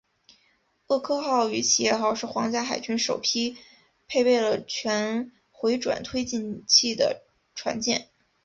[0.87, 3.55] 厄科号与企业号是皇家海军首批
[4.07, 7.21] 配备了全回转推进器的
[7.53, 8.09] 船舰。